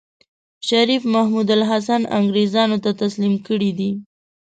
شريف 0.67 1.01
محمودالحسن 1.13 2.01
انګرېزانو 2.17 2.77
ته 2.83 2.91
تسليم 3.01 3.33
کړی 3.47 3.71
دی. 3.79 3.89